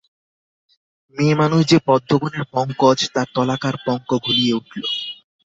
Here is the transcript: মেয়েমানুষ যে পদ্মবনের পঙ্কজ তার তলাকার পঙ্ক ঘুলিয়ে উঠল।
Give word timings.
মেয়েমানুষ 1.15 1.61
যে 1.67 1.77
পদ্মবনের 1.87 2.43
পঙ্কজ 2.53 2.97
তার 3.13 3.27
তলাকার 3.35 3.75
পঙ্ক 3.85 4.09
ঘুলিয়ে 4.23 4.53
উঠল। 4.53 4.81